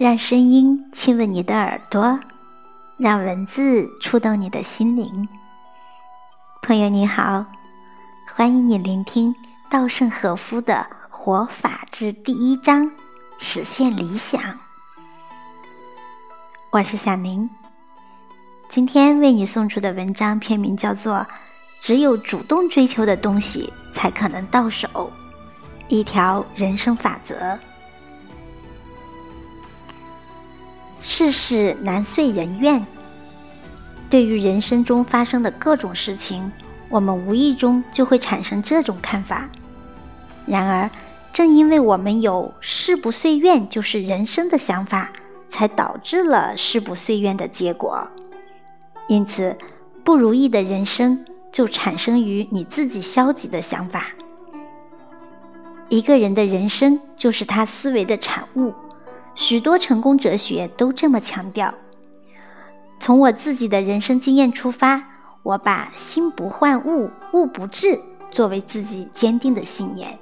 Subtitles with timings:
[0.00, 2.18] 让声音亲吻你的耳朵，
[2.96, 5.28] 让文字触动你的心灵。
[6.62, 7.44] 朋友你好，
[8.32, 9.34] 欢迎你聆听
[9.68, 12.90] 稻盛和夫的《活法》之第一章：
[13.36, 14.40] 实现理想。
[16.70, 17.50] 我是小宁，
[18.70, 21.16] 今天为你送出的文章片名叫做
[21.82, 24.88] 《只有主动追求的东西才可能到手》，
[25.88, 27.36] 一条人生法则。
[31.02, 32.84] 世事难遂人愿。
[34.08, 36.50] 对于人生中发生的各种事情，
[36.88, 39.48] 我们无意中就会产生这种看法。
[40.46, 40.90] 然而，
[41.32, 45.10] 正因为我们有“事不遂愿就是人生”的想法，
[45.48, 48.08] 才导致了事不遂愿的结果。
[49.06, 49.56] 因此，
[50.02, 54.08] 不如意的人生就产生于你自己消极的想法。
[55.88, 58.74] 一个人的人生就是他思维的产物。
[59.40, 61.72] 许多成功哲学都这么强调。
[63.00, 65.02] 从我自己的人生经验出发，
[65.42, 67.98] 我把“心不换物，物不至”
[68.30, 70.18] 作为自己坚定的信念。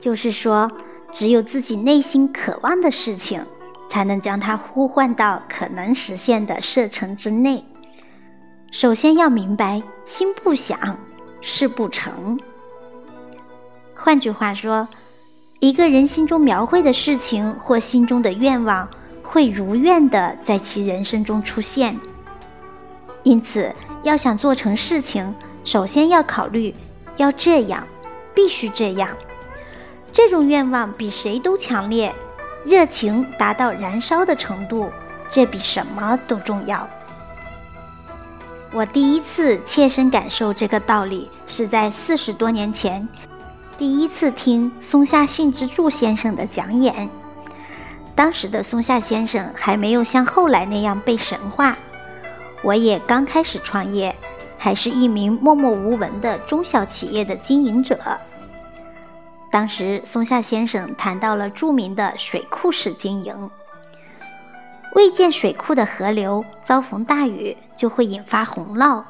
[0.00, 0.70] 就是说，
[1.12, 3.44] 只有自己内心渴望的事情，
[3.86, 7.62] 才能将它呼唤到可能实现的射程之内。
[8.70, 10.98] 首先要明白，心不想，
[11.42, 12.40] 事不成。
[13.94, 14.88] 换句话说。
[15.60, 18.88] 一个人心中描绘的事情或心中的愿望，
[19.22, 21.98] 会如愿的在其人生中出现。
[23.22, 25.34] 因此，要想做成事情，
[25.64, 26.74] 首先要考虑
[27.16, 27.86] 要这样，
[28.34, 29.08] 必须这样。
[30.12, 32.14] 这种愿望比谁都强烈，
[32.64, 34.90] 热情达到燃烧的程度，
[35.30, 36.86] 这比什么都重要。
[38.72, 43.06] 我第一次切身感受这个道理，是在四十多年前。
[43.78, 47.10] 第一次听松下幸之助先生的讲演，
[48.14, 51.76] 当时的松下先生还没有像后来那样被神化，
[52.62, 54.16] 我也刚开始创业，
[54.56, 57.98] 还是一名默默无闻的中小企业的经营者。
[59.50, 63.50] 当时松下先生谈到了著名的水库式经营，
[64.94, 69.02] 未建水库的河流遭逢大雨就会引发洪涝，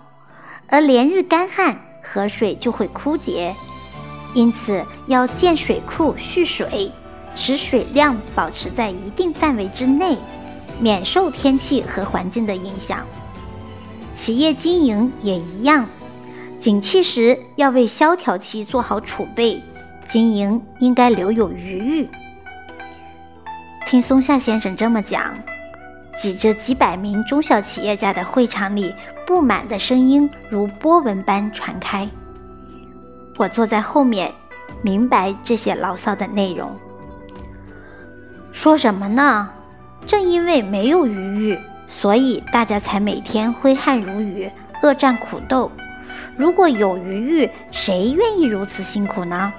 [0.66, 3.54] 而连日干旱，河水就会枯竭。
[4.36, 6.92] 因此，要建水库蓄水，
[7.34, 10.14] 使水量保持在一定范围之内，
[10.78, 13.06] 免受天气和环境的影响。
[14.12, 15.88] 企业经营也一样，
[16.60, 19.62] 景气时要为萧条期做好储备，
[20.06, 22.08] 经营应该留有余裕。
[23.86, 25.32] 听松下先生这么讲，
[26.14, 28.92] 挤着几百名中小企业家的会场里，
[29.26, 32.06] 不满的声音如波纹般传开。
[33.36, 34.32] 我坐在后面，
[34.82, 36.76] 明白这些牢骚的内容。
[38.52, 39.50] 说什么呢？
[40.06, 44.50] 正因为没有余裕，所以大家才每天挥汗如雨、
[44.82, 45.70] 恶战苦斗。
[46.36, 49.52] 如果有余裕，谁愿意如此辛苦呢？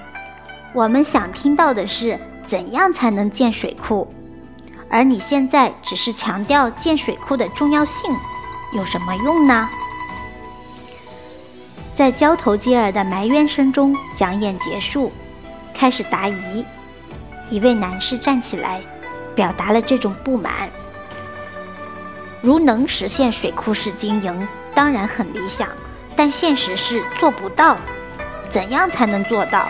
[0.73, 4.07] 我们想听到的是怎样才能建水库，
[4.89, 8.11] 而你现在只是强调建水库的重要性，
[8.73, 9.69] 有什么用呢？
[11.97, 15.11] 在交头接耳的埋怨声中，讲演结束，
[15.73, 16.63] 开始答疑。
[17.49, 18.79] 一位男士站起来，
[19.33, 20.69] 表达了这种不满：
[22.39, 25.67] 如能实现水库式经营，当然很理想，
[26.15, 27.75] 但现实是做不到。
[28.51, 29.67] 怎样才能做到？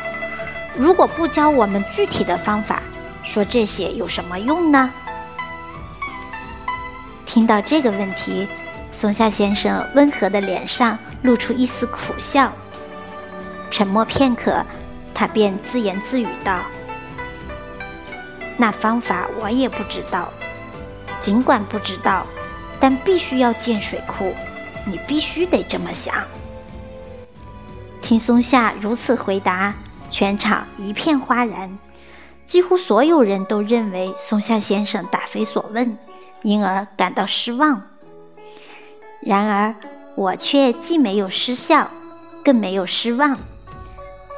[0.75, 2.81] 如果不教我们具体的方法，
[3.23, 4.91] 说这些有什么用呢？
[7.25, 8.49] 听到这个问题。
[8.99, 12.51] 松下先生温和的脸上露出一丝苦笑，
[13.69, 14.65] 沉默片刻，
[15.13, 16.59] 他便自言自语道
[18.57, 20.33] ：“那方法我也不知道，
[21.21, 22.25] 尽管不知道，
[22.79, 24.33] 但必须要建水库，
[24.83, 26.15] 你必须得这么想。”
[28.01, 29.75] 听松下如此回答，
[30.09, 31.77] 全场一片哗然，
[32.47, 35.99] 几乎所有人都认为松下先生答非所问，
[36.41, 37.83] 因而感到失望。
[39.19, 39.75] 然而，
[40.15, 41.89] 我却既没有失效，
[42.43, 43.37] 更没有失望。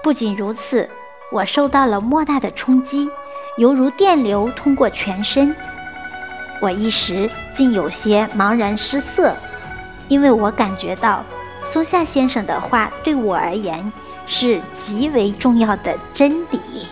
[0.01, 0.89] 不仅如此，
[1.31, 3.09] 我受到了莫大的冲击，
[3.57, 5.55] 犹如电流通过全身。
[6.61, 9.35] 我一时竟有些茫然失色，
[10.07, 11.23] 因为我感觉到
[11.63, 13.91] 松下先生的话对我而言
[14.25, 16.87] 是极为重要的真理。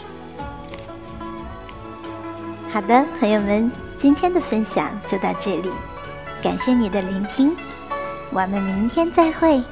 [2.69, 5.71] 好的，朋友们，今天的分享就到这里，
[6.43, 7.55] 感谢你的聆听。
[8.31, 9.63] 我们明天再会。